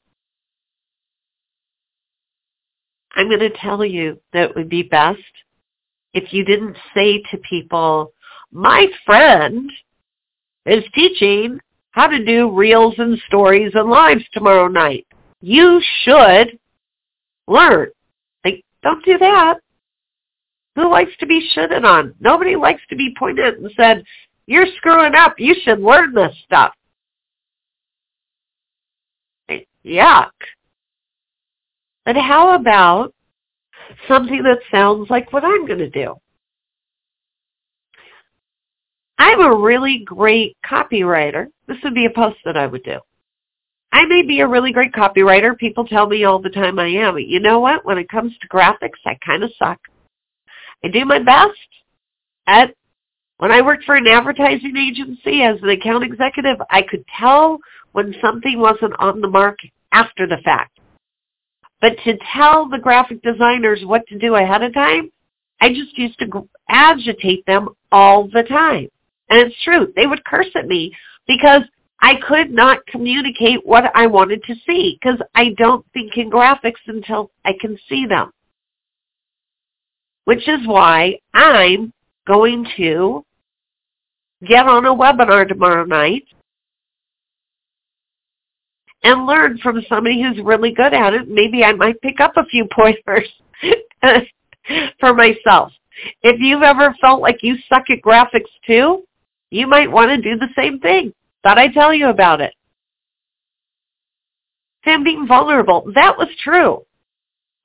I'm 3.17 3.27
going 3.27 3.39
to 3.39 3.49
tell 3.49 3.83
you 3.83 4.19
that 4.31 4.51
it 4.51 4.55
would 4.55 4.69
be 4.69 4.83
best 4.83 5.19
if 6.13 6.31
you 6.31 6.45
didn't 6.45 6.77
say 6.93 7.21
to 7.31 7.37
people, 7.49 8.13
my 8.51 8.87
friend 9.05 9.69
is 10.65 10.83
teaching 10.93 11.59
how 11.91 12.07
to 12.07 12.23
do 12.23 12.51
reels 12.51 12.93
and 12.99 13.19
stories 13.27 13.71
and 13.73 13.89
lives 13.89 14.23
tomorrow 14.31 14.67
night. 14.67 15.07
You 15.41 15.81
should 16.03 16.59
learn. 17.47 17.89
Like, 18.45 18.63
don't 18.83 19.03
do 19.03 19.17
that. 19.17 19.55
Who 20.75 20.89
likes 20.91 21.11
to 21.19 21.25
be 21.25 21.49
shitted 21.55 21.83
on? 21.83 22.13
Nobody 22.19 22.55
likes 22.55 22.81
to 22.89 22.95
be 22.95 23.15
pointed 23.17 23.55
and 23.55 23.71
said, 23.75 24.03
you're 24.45 24.67
screwing 24.77 25.15
up. 25.15 25.39
You 25.39 25.55
should 25.63 25.79
learn 25.79 26.13
this 26.13 26.35
stuff. 26.45 26.73
Yuck. 29.83 30.29
But 32.07 32.15
how 32.15 32.55
about 32.55 33.13
something 34.07 34.41
that 34.43 34.59
sounds 34.71 35.09
like 35.09 35.33
what 35.33 35.43
I'm 35.43 35.67
going 35.67 35.79
to 35.79 35.89
do? 35.89 36.15
I'm 39.17 39.41
a 39.41 39.53
really 39.53 40.05
great 40.05 40.55
copywriter. 40.65 41.47
This 41.67 41.75
would 41.83 41.93
be 41.93 42.05
a 42.05 42.09
post 42.09 42.37
that 42.45 42.55
I 42.55 42.65
would 42.65 42.83
do. 42.83 42.99
I 43.91 44.05
may 44.05 44.21
be 44.21 44.39
a 44.39 44.47
really 44.47 44.71
great 44.71 44.93
copywriter. 44.93 45.57
People 45.57 45.85
tell 45.85 46.07
me 46.07 46.23
all 46.23 46.39
the 46.39 46.49
time 46.49 46.79
I 46.79 46.87
am. 46.87 47.15
But 47.15 47.27
you 47.27 47.41
know 47.41 47.59
what? 47.59 47.83
When 47.83 47.97
it 47.97 48.07
comes 48.07 48.31
to 48.39 48.47
graphics, 48.47 49.03
I 49.05 49.17
kind 49.25 49.43
of 49.43 49.51
suck. 49.59 49.79
I 50.85 50.87
do 50.87 51.03
my 51.03 51.19
best 51.19 51.59
at 52.47 52.73
when 53.39 53.51
I 53.51 53.61
worked 53.61 53.83
for 53.83 53.95
an 53.95 54.07
advertising 54.07 54.77
agency 54.77 55.41
as 55.41 55.61
an 55.61 55.69
account 55.71 56.05
executive, 56.05 56.55
I 56.69 56.83
could 56.83 57.03
tell 57.19 57.59
when 57.91 58.15
something 58.21 58.59
wasn't 58.59 58.97
on 58.97 59.19
the 59.19 59.27
mark 59.27 59.59
after 59.91 60.25
the 60.25 60.37
fact. 60.45 60.76
But 61.81 61.97
to 62.05 62.17
tell 62.33 62.67
the 62.67 62.79
graphic 62.79 63.21
designers 63.21 63.81
what 63.85 64.07
to 64.07 64.17
do 64.17 64.35
ahead 64.35 64.63
of 64.63 64.73
time, 64.73 65.11
I 65.61 65.69
just 65.69 65.97
used 65.97 66.19
to 66.19 66.47
agitate 66.69 67.45
them 67.45 67.69
all 67.91 68.27
the 68.27 68.43
time. 68.43 68.89
And 69.29 69.39
it's 69.39 69.63
true. 69.63 69.91
They 69.95 70.07
would 70.07 70.23
curse 70.25 70.49
at 70.55 70.67
me 70.67 70.95
because 71.27 71.61
I 72.01 72.15
could 72.27 72.51
not 72.51 72.85
communicate 72.87 73.65
what 73.65 73.85
I 73.95 74.07
wanted 74.07 74.43
to 74.43 74.55
see 74.67 74.97
because 75.01 75.19
I 75.35 75.55
don't 75.57 75.85
think 75.93 76.17
in 76.17 76.29
graphics 76.29 76.81
until 76.87 77.31
I 77.43 77.53
can 77.59 77.77
see 77.89 78.05
them. 78.05 78.31
Which 80.25 80.47
is 80.47 80.65
why 80.65 81.19
I'm 81.33 81.93
going 82.27 82.67
to 82.77 83.25
get 84.45 84.67
on 84.67 84.85
a 84.85 84.93
webinar 84.93 85.47
tomorrow 85.47 85.85
night 85.85 86.23
and 89.03 89.25
learn 89.25 89.57
from 89.59 89.81
somebody 89.87 90.21
who's 90.21 90.43
really 90.43 90.71
good 90.73 90.93
at 90.93 91.13
it. 91.13 91.27
Maybe 91.27 91.63
I 91.63 91.73
might 91.73 92.01
pick 92.01 92.19
up 92.19 92.33
a 92.37 92.45
few 92.45 92.67
pointers 92.71 93.29
for 94.99 95.13
myself. 95.13 95.71
If 96.21 96.39
you've 96.39 96.63
ever 96.63 96.95
felt 97.01 97.21
like 97.21 97.41
you 97.41 97.55
suck 97.69 97.89
at 97.89 98.01
graphics 98.01 98.51
too, 98.65 99.03
you 99.49 99.67
might 99.67 99.91
want 99.91 100.09
to 100.09 100.17
do 100.17 100.37
the 100.37 100.49
same 100.55 100.79
thing. 100.79 101.13
Thought 101.43 101.57
I'd 101.57 101.73
tell 101.73 101.93
you 101.93 102.09
about 102.09 102.41
it. 102.41 102.53
Sam 104.83 105.03
being 105.03 105.27
vulnerable. 105.27 105.91
That 105.95 106.17
was 106.17 106.29
true. 106.43 106.85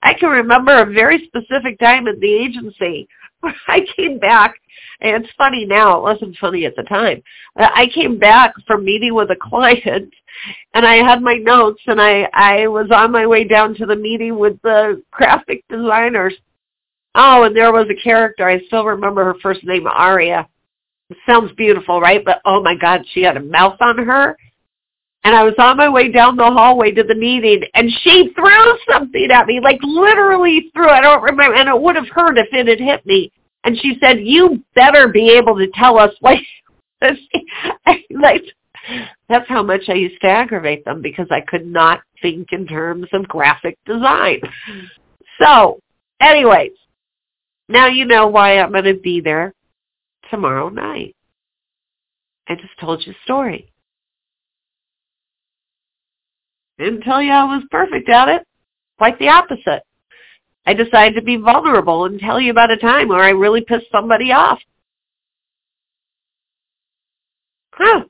I 0.03 0.15
can 0.15 0.31
remember 0.31 0.81
a 0.81 0.93
very 0.93 1.27
specific 1.27 1.79
time 1.79 2.09
at 2.09 2.19
the 2.21 2.33
agency 2.33 3.09
I 3.69 3.81
came 3.97 4.19
back, 4.19 4.55
and 5.01 5.25
it's 5.25 5.35
funny 5.37 5.65
now, 5.65 5.99
it 5.99 6.03
wasn't 6.03 6.37
funny 6.39 6.65
at 6.65 6.77
the 6.77 6.83
time. 6.85 7.23
I 7.57 7.89
came 7.95 8.19
back 8.19 8.55
from 8.67 8.85
meeting 8.85 9.15
with 9.15 9.31
a 9.31 9.37
client, 9.37 10.13
and 10.75 10.87
I 10.87 10.97
had 10.97 11.23
my 11.23 11.37
notes, 11.37 11.83
and 11.87 12.01
I, 12.01 12.29
I 12.33 12.67
was 12.69 12.91
on 12.91 13.13
my 13.13 13.27
way 13.27 13.45
down 13.45 13.75
to 13.77 13.87
the 13.87 13.97
meeting 13.97 14.39
with 14.39 14.61
the 14.63 15.03
graphic 15.11 15.65
designers. 15.69 16.35
Oh, 17.15 17.43
and 17.45 17.55
there 17.55 17.73
was 17.73 17.89
a 17.91 18.03
character, 18.03 18.49
I 18.49 18.61
still 18.67 18.87
remember 18.87 19.25
her 19.25 19.35
first 19.43 19.65
name, 19.65 19.87
Aria. 19.87 20.49
sounds 21.27 21.53
beautiful, 21.57 22.01
right? 22.01 22.25
But 22.25 22.41
oh 22.45 22.63
my 22.63 22.75
God, 22.75 23.05
she 23.13 23.23
had 23.23 23.37
a 23.37 23.41
mouth 23.41 23.77
on 23.81 23.99
her. 23.99 24.37
And 25.25 25.37
I 25.37 25.45
was 25.45 25.55
on 25.59 25.77
my 25.77 25.89
way 25.89 26.11
down 26.11 26.37
the 26.37 26.45
hallway 26.45 26.91
to 26.93 27.05
the 27.05 27.15
meeting 27.15 27.63
and 27.75 27.91
she 28.03 28.33
threw 28.35 28.79
something 28.91 29.31
at 29.31 29.47
me, 29.47 29.61
like 29.63 29.79
literally 29.83 30.71
threw, 30.75 30.89
I 30.89 31.01
don't 31.01 31.23
remember, 31.23 31.55
and 31.55 31.69
it 31.69 31.81
would 31.81 31.95
have 31.95 32.09
hurt 32.09 32.39
if 32.39 32.49
it 32.53 32.67
had 32.67 32.81
hit 32.81 33.07
me. 33.07 33.31
And 33.65 33.79
she 33.79 33.97
said, 34.01 34.21
you 34.21 34.65
better 34.75 35.07
be 35.09 35.31
able 35.31 35.57
to 35.57 35.69
tell 35.75 35.99
us 35.99 36.13
what, 36.21 36.39
like, 38.11 38.43
that's 39.29 39.49
how 39.49 39.63
much 39.63 39.83
I 39.89 39.95
used 39.95 40.21
to 40.23 40.29
aggravate 40.29 40.85
them 40.85 41.03
because 41.03 41.29
I 41.31 41.41
could 41.41 41.67
not 41.67 42.01
think 42.21 42.49
in 42.53 42.67
terms 42.67 43.07
of 43.13 43.29
graphic 43.29 43.79
design. 43.87 44.41
So, 45.41 45.81
anyways, 46.21 46.73
now 47.69 47.87
you 47.87 48.05
know 48.05 48.29
why 48.29 48.61
I'm 48.61 48.71
going 48.71 48.85
to 48.85 48.95
be 48.95 49.21
there 49.21 49.55
tomorrow 50.31 50.69
night. 50.69 51.17
I 52.49 52.55
just 52.55 52.79
told 52.79 53.05
you 53.05 53.13
a 53.13 53.25
story. 53.25 53.72
Didn't 56.79 57.03
tell 57.03 57.23
you 57.23 57.33
I 57.33 57.45
was 57.45 57.65
perfect 57.71 58.09
at 58.09 58.29
it. 58.29 58.47
Quite 58.99 59.19
the 59.19 59.29
opposite. 59.29 59.83
I 60.65 60.75
decided 60.75 61.15
to 61.17 61.23
be 61.23 61.37
vulnerable 61.37 62.05
and 62.05 62.21
tell 62.21 62.41
you 62.41 62.51
about 62.51 62.71
a 62.71 62.77
time 62.77 63.09
where 63.09 63.25
I 63.25 63.31
really 63.31 63.63
pissed 63.63 63.91
somebody 63.91 64.33
off. 64.33 64.61
Huh. 67.75 68.05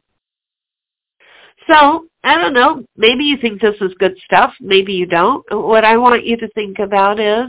So, 1.67 2.07
I 2.25 2.37
don't 2.37 2.53
know. 2.53 2.85
Maybe 2.97 3.25
you 3.25 3.37
think 3.39 3.61
this 3.61 3.77
is 3.81 3.95
good 3.99 4.17
stuff. 4.25 4.53
Maybe 4.61 4.93
you 4.93 5.07
don't. 5.07 5.45
What 5.51 5.85
I 5.85 5.97
want 5.97 6.27
you 6.27 6.37
to 6.37 6.49
think 6.49 6.79
about 6.79 7.19
is, 7.21 7.47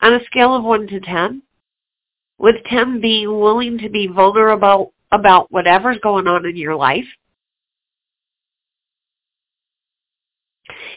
on 0.00 0.14
a 0.14 0.24
scale 0.24 0.56
of 0.56 0.64
1 0.64 0.86
to 0.88 1.00
10, 1.00 1.42
with 2.38 2.56
10 2.66 3.00
being 3.00 3.40
willing 3.40 3.78
to 3.78 3.88
be 3.88 4.06
vulnerable 4.06 4.92
about 5.12 5.52
whatever's 5.52 5.98
going 6.02 6.26
on 6.26 6.44
in 6.46 6.56
your 6.56 6.74
life, 6.74 7.06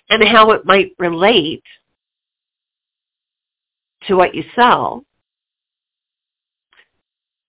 and 0.09 0.23
how 0.23 0.51
it 0.51 0.65
might 0.65 0.93
relate 0.97 1.63
to 4.07 4.15
what 4.15 4.35
you 4.35 4.43
sell, 4.55 5.03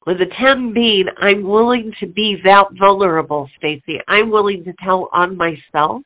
with 0.08 0.22
a 0.22 0.26
10 0.26 0.72
being, 0.72 1.04
I'm 1.18 1.42
willing 1.42 1.92
to 2.00 2.06
be 2.06 2.40
that 2.42 2.68
vulnerable, 2.78 3.50
Stacey. 3.58 4.00
I'm 4.08 4.30
willing 4.30 4.64
to 4.64 4.72
tell 4.82 5.10
on 5.12 5.36
myself. 5.36 6.00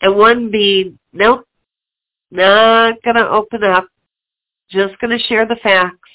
And 0.00 0.16
one 0.16 0.50
being, 0.50 0.98
nope, 1.12 1.46
not 2.32 3.00
going 3.04 3.14
to 3.14 3.28
open 3.28 3.62
up, 3.62 3.86
just 4.70 4.98
going 4.98 5.16
to 5.16 5.24
share 5.24 5.46
the 5.46 5.54
facts. 5.62 6.10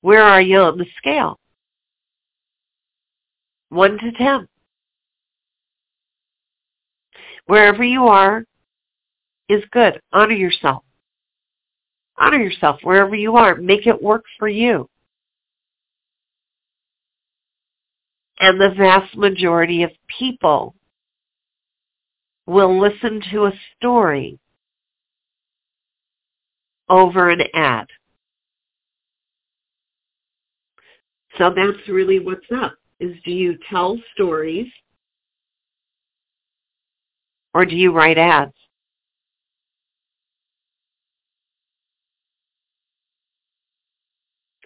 Where 0.00 0.22
are 0.22 0.40
you 0.40 0.58
on 0.58 0.78
the 0.78 0.86
scale? 0.96 1.38
1 3.68 3.98
to 3.98 4.12
10. 4.18 4.48
Wherever 7.48 7.82
you 7.82 8.08
are 8.08 8.44
is 9.48 9.64
good. 9.72 9.98
Honor 10.12 10.34
yourself. 10.34 10.84
Honor 12.18 12.36
yourself 12.36 12.80
wherever 12.82 13.14
you 13.14 13.36
are. 13.36 13.54
Make 13.54 13.86
it 13.86 14.02
work 14.02 14.24
for 14.38 14.48
you. 14.48 14.86
And 18.38 18.60
the 18.60 18.74
vast 18.76 19.16
majority 19.16 19.82
of 19.82 19.90
people 20.18 20.74
will 22.44 22.78
listen 22.78 23.22
to 23.32 23.46
a 23.46 23.52
story 23.76 24.38
over 26.90 27.30
an 27.30 27.40
ad. 27.54 27.86
So 31.38 31.50
that's 31.56 31.88
really 31.88 32.18
what's 32.18 32.46
up, 32.54 32.74
is 33.00 33.16
do 33.24 33.30
you 33.30 33.56
tell 33.70 33.98
stories 34.12 34.66
or 37.54 37.64
do 37.64 37.74
you 37.76 37.92
write 37.92 38.18
ads? 38.18 38.52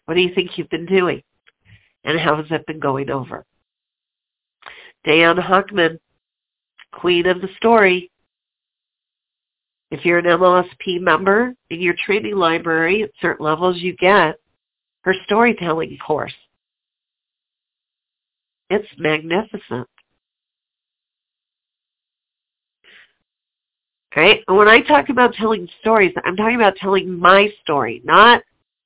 What 0.04 0.14
do 0.14 0.20
you 0.20 0.34
think 0.34 0.58
you've 0.58 0.68
been 0.68 0.86
doing? 0.86 1.22
And 2.04 2.18
how 2.18 2.36
has 2.36 2.46
it 2.50 2.66
been 2.66 2.80
going 2.80 3.10
over? 3.10 3.46
Diane 5.04 5.36
Hochman, 5.36 5.98
queen 6.92 7.26
of 7.26 7.40
the 7.40 7.48
story. 7.56 8.10
If 9.90 10.04
you're 10.04 10.18
an 10.18 10.24
MLSP 10.24 11.00
member 11.00 11.54
in 11.70 11.80
your 11.80 11.94
training 11.94 12.36
library 12.36 13.02
at 13.02 13.10
certain 13.20 13.44
levels, 13.44 13.76
you 13.78 13.94
get 13.96 14.36
her 15.02 15.14
storytelling 15.24 15.98
course. 16.04 16.34
It's 18.70 18.88
magnificent. 18.98 19.88
Okay? 24.12 24.44
And 24.46 24.56
when 24.56 24.68
I 24.68 24.82
talk 24.82 25.08
about 25.08 25.32
telling 25.34 25.68
stories, 25.80 26.12
I'm 26.24 26.36
talking 26.36 26.56
about 26.56 26.76
telling 26.76 27.18
my 27.18 27.48
story, 27.62 28.02
not 28.04 28.42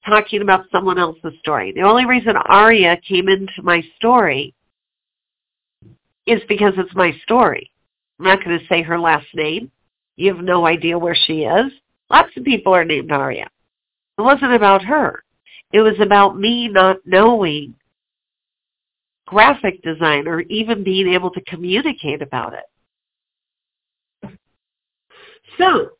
talking 0.07 0.41
about 0.41 0.67
someone 0.71 0.99
else's 0.99 1.35
story. 1.41 1.73
The 1.73 1.83
only 1.83 2.07
reason 2.07 2.37
Aria 2.37 2.97
came 3.07 3.29
into 3.29 3.63
my 3.63 3.83
story 3.97 4.55
is 6.27 6.41
because 6.49 6.75
it's 6.77 6.95
my 6.95 7.13
story. 7.25 7.71
I'm 8.19 8.27
not 8.27 8.45
going 8.45 8.59
to 8.59 8.67
say 8.67 8.83
her 8.83 8.99
last 8.99 9.27
name. 9.35 9.71
You 10.17 10.33
have 10.35 10.43
no 10.43 10.67
idea 10.67 10.99
where 10.99 11.17
she 11.27 11.41
is. 11.43 11.73
Lots 12.09 12.31
of 12.37 12.45
people 12.45 12.73
are 12.73 12.85
named 12.85 13.11
Aria. 13.11 13.49
It 14.19 14.23
wasn't 14.23 14.55
about 14.55 14.83
her. 14.85 15.25
It 15.73 15.81
was 15.81 15.99
about 16.01 16.39
me 16.39 16.69
not 16.69 16.99
knowing 17.05 17.75
graphic 19.27 19.83
design 19.83 20.29
or 20.29 20.41
even 20.43 20.85
being 20.85 21.13
able 21.13 21.31
to 21.33 21.41
communicate 21.43 22.23
about 22.23 22.55
it. 22.55 22.65
So, 25.59 25.91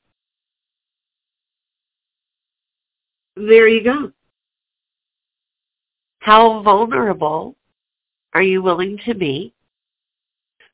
there 3.37 3.69
you 3.69 3.85
go. 3.85 4.13
How 6.21 6.63
vulnerable 6.63 7.57
are 8.35 8.43
you 8.43 8.63
willing 8.63 8.99
to 9.07 9.15
be? 9.15 9.55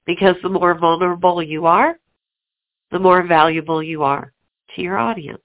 Because 0.06 0.36
the 0.42 0.48
more 0.48 0.76
vulnerable 0.76 1.42
you 1.42 1.66
are, 1.66 1.98
the 2.90 2.98
more 2.98 3.22
valuable 3.26 3.82
you 3.82 4.02
are 4.02 4.32
to 4.74 4.82
your 4.82 4.98
audience. 4.98 5.42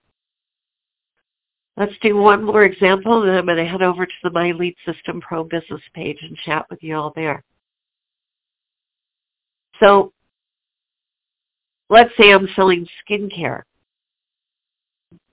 Let's 1.76 1.94
do 2.02 2.18
one 2.18 2.44
more 2.44 2.64
example, 2.64 3.22
and 3.22 3.30
then 3.30 3.38
I'm 3.38 3.46
going 3.46 3.58
to 3.58 3.66
head 3.66 3.84
over 3.84 4.06
to 4.06 4.14
the 4.24 4.32
My 4.32 4.52
Lead 4.52 4.76
System 4.84 5.22
Pro 5.22 5.44
business 5.44 5.82
page 5.94 6.18
and 6.22 6.36
chat 6.38 6.66
with 6.72 6.82
you 6.82 6.96
all 6.96 7.14
there. 7.16 7.44
So 9.80 10.12
let's 11.90 12.12
say 12.18 12.32
I'm 12.32 12.48
selling 12.56 12.88
skincare. 13.10 13.64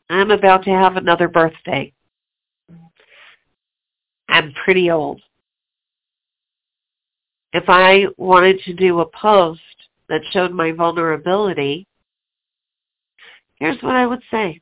I'm 0.09 0.31
about 0.31 0.65
to 0.65 0.71
have 0.71 0.97
another 0.97 1.29
birthday. 1.29 1.93
I'm 4.29 4.53
pretty 4.65 4.91
old. 4.91 5.21
If 7.53 7.65
I 7.69 8.07
wanted 8.17 8.61
to 8.65 8.73
do 8.73 9.01
a 9.01 9.07
post 9.07 9.61
that 10.09 10.21
showed 10.33 10.53
my 10.53 10.73
vulnerability, 10.73 11.87
here's 13.57 13.81
what 13.83 13.95
I 13.95 14.07
would 14.07 14.23
say. 14.31 14.61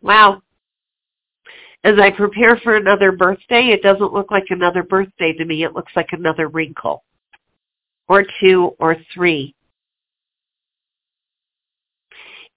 Wow. 0.00 0.42
As 1.82 1.98
I 1.98 2.10
prepare 2.10 2.56
for 2.62 2.76
another 2.76 3.12
birthday, 3.12 3.68
it 3.68 3.82
doesn't 3.82 4.12
look 4.12 4.30
like 4.30 4.46
another 4.50 4.82
birthday 4.82 5.32
to 5.32 5.44
me. 5.44 5.64
It 5.64 5.74
looks 5.74 5.92
like 5.96 6.08
another 6.12 6.48
wrinkle 6.48 7.04
or 8.08 8.24
two 8.40 8.74
or 8.78 8.96
three 9.12 9.54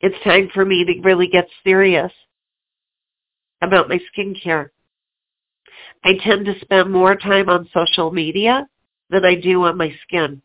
it's 0.02 0.24
time 0.24 0.50
for 0.54 0.64
me 0.64 0.86
to 0.86 1.02
really 1.02 1.28
get 1.28 1.48
serious 1.64 2.12
about 3.62 3.90
my 3.90 4.00
skincare. 4.16 4.70
I 6.04 6.14
tend 6.24 6.46
to 6.46 6.60
spend 6.62 6.92
more 6.92 7.16
time 7.16 7.50
on 7.50 7.70
social 7.74 8.12
media 8.12 8.68
than 9.10 9.26
I 9.26 9.36
do 9.36 9.64
on 9.64 9.78
my 9.78 9.94
skin. 10.04 10.42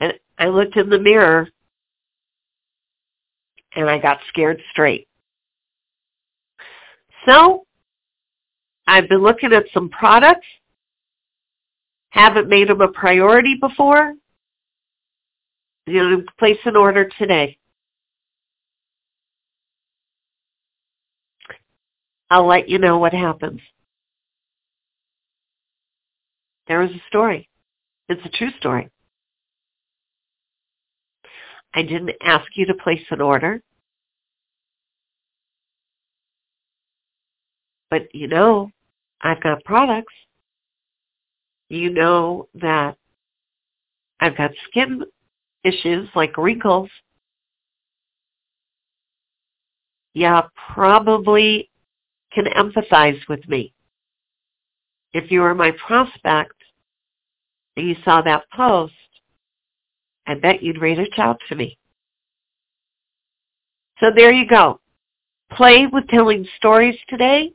And 0.00 0.14
I 0.38 0.46
looked 0.46 0.76
in 0.76 0.90
the 0.90 0.98
mirror 0.98 1.48
and 3.74 3.90
I 3.90 3.98
got 3.98 4.18
scared 4.28 4.60
straight. 4.70 5.08
So, 7.26 7.66
I've 8.86 9.08
been 9.08 9.22
looking 9.22 9.52
at 9.52 9.64
some 9.72 9.88
products, 9.88 10.46
haven't 12.10 12.48
made 12.48 12.68
them 12.68 12.82
a 12.82 12.88
priority 12.88 13.56
before, 13.60 14.14
you 15.86 16.02
know, 16.02 16.22
place 16.38 16.58
an 16.64 16.76
order 16.76 17.08
today. 17.18 17.58
I'll 22.30 22.46
let 22.46 22.68
you 22.68 22.78
know 22.78 22.98
what 22.98 23.12
happens. 23.12 23.60
There 26.66 26.82
is 26.82 26.90
a 26.90 27.02
story. 27.08 27.48
It's 28.08 28.24
a 28.24 28.30
true 28.30 28.50
story. 28.58 28.90
I 31.74 31.82
didn't 31.82 32.12
ask 32.22 32.46
you 32.54 32.66
to 32.66 32.74
place 32.74 33.04
an 33.10 33.20
order. 33.20 33.60
But 37.90 38.14
you 38.14 38.28
know, 38.28 38.70
I've 39.20 39.42
got 39.42 39.64
products. 39.64 40.14
You 41.68 41.90
know 41.90 42.48
that 42.54 42.96
I've 44.20 44.36
got 44.36 44.52
skin 44.68 45.02
issues 45.64 46.08
like 46.14 46.36
wrinkles. 46.36 46.90
Yeah, 50.12 50.42
probably 50.72 51.70
can 52.32 52.44
empathize 52.44 53.20
with 53.28 53.46
me. 53.48 53.72
If 55.12 55.30
you 55.30 55.40
were 55.40 55.54
my 55.54 55.72
prospect 55.72 56.54
and 57.76 57.88
you 57.88 57.96
saw 58.04 58.22
that 58.22 58.44
post, 58.54 58.92
I 60.26 60.34
bet 60.34 60.62
you'd 60.62 60.80
reach 60.80 61.18
out 61.18 61.40
to 61.48 61.54
me. 61.54 61.78
So 64.00 64.10
there 64.14 64.32
you 64.32 64.46
go. 64.46 64.80
Play 65.52 65.86
with 65.86 66.08
telling 66.08 66.46
stories 66.56 66.98
today 67.08 67.52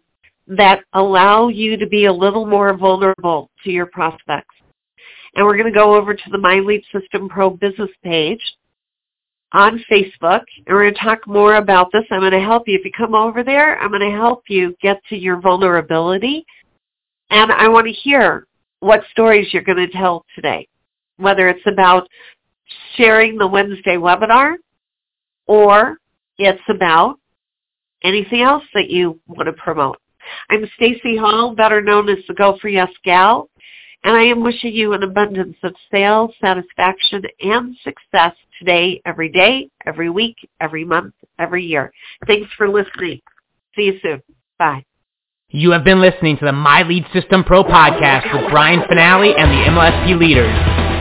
that 0.47 0.83
allow 0.93 1.49
you 1.49 1.77
to 1.77 1.87
be 1.87 2.05
a 2.05 2.13
little 2.13 2.45
more 2.45 2.75
vulnerable 2.75 3.49
to 3.63 3.71
your 3.71 3.87
prospects. 3.87 4.55
And 5.35 5.45
we're 5.45 5.57
going 5.57 5.71
to 5.71 5.77
go 5.77 5.95
over 5.95 6.13
to 6.13 6.29
the 6.31 6.37
My 6.37 6.55
Lead 6.55 6.83
System 6.91 7.29
Pro 7.29 7.51
business 7.51 7.89
page 8.03 8.41
on 9.51 9.83
Facebook, 9.91 10.41
and 10.57 10.75
we're 10.75 10.83
going 10.83 10.93
to 10.93 10.99
talk 10.99 11.25
more 11.27 11.55
about 11.55 11.91
this. 11.91 12.03
I'm 12.11 12.19
going 12.19 12.31
to 12.31 12.39
help 12.39 12.67
you. 12.67 12.77
If 12.77 12.85
you 12.85 12.91
come 12.95 13.15
over 13.15 13.43
there, 13.43 13.79
I'm 13.79 13.89
going 13.89 14.11
to 14.11 14.15
help 14.15 14.43
you 14.47 14.75
get 14.81 15.01
to 15.09 15.17
your 15.17 15.39
vulnerability. 15.39 16.45
And 17.31 17.51
I 17.51 17.67
want 17.67 17.87
to 17.87 17.93
hear 17.93 18.47
what 18.79 19.01
stories 19.11 19.47
you're 19.51 19.63
going 19.63 19.77
to 19.77 19.91
tell 19.91 20.25
today, 20.35 20.67
whether 21.17 21.49
it's 21.49 21.65
about 21.65 22.07
sharing 22.95 23.37
the 23.37 23.47
Wednesday 23.47 23.97
webinar 23.97 24.55
or 25.47 25.97
it's 26.37 26.61
about 26.69 27.19
anything 28.03 28.41
else 28.41 28.63
that 28.73 28.89
you 28.89 29.19
want 29.27 29.47
to 29.47 29.53
promote. 29.53 29.97
I'm 30.49 30.69
Stacey 30.75 31.17
Hall, 31.17 31.55
better 31.55 31.81
known 31.81 32.07
as 32.09 32.19
the 32.27 32.33
Go 32.33 32.57
For 32.61 32.69
Yes 32.69 32.91
Gal, 33.03 33.49
and 34.03 34.15
I 34.15 34.23
am 34.23 34.43
wishing 34.43 34.73
you 34.73 34.93
an 34.93 35.03
abundance 35.03 35.57
of 35.63 35.75
sales, 35.91 36.31
satisfaction, 36.41 37.23
and 37.41 37.75
success 37.83 38.33
today, 38.57 39.01
every 39.05 39.29
day, 39.29 39.69
every 39.85 40.09
week, 40.09 40.37
every 40.61 40.85
month, 40.85 41.13
every 41.37 41.65
year. 41.65 41.91
Thanks 42.27 42.49
for 42.57 42.69
listening. 42.69 43.21
See 43.75 43.83
you 43.83 43.99
soon. 44.01 44.21
Bye. 44.57 44.85
You 45.49 45.71
have 45.71 45.83
been 45.83 45.99
listening 45.99 46.37
to 46.37 46.45
the 46.45 46.51
My 46.51 46.83
Lead 46.83 47.05
System 47.11 47.43
Pro 47.43 47.63
podcast 47.63 48.31
with 48.31 48.51
Brian 48.51 48.81
Fanale 48.81 49.33
and 49.35 49.49
the 49.49 49.65
MLSP 49.71 50.19
leaders. 50.19 50.53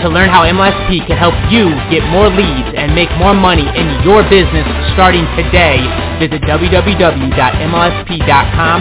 To 0.02 0.08
learn 0.08 0.30
how 0.30 0.44
MLSP 0.44 1.06
can 1.06 1.18
help 1.18 1.34
you 1.52 1.68
get 1.90 2.06
more 2.08 2.28
leads 2.30 2.72
and 2.76 2.94
make 2.94 3.11
more 3.18 3.34
money 3.34 3.66
in 3.66 4.02
your 4.06 4.22
business 4.30 4.64
starting 4.94 5.26
today, 5.37 5.82
visit 6.18 6.40
www.mlsp.com 6.42 7.28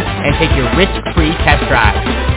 and 0.01 0.35
take 0.39 0.55
your 0.55 0.69
risk-free 0.77 1.33
test 1.43 1.67
drive. 1.67 2.36